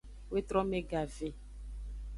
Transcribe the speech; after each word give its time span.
Wetrome 0.31 0.81
gave. 0.81 1.27